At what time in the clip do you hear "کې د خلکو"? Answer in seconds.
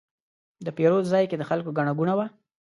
1.29-1.75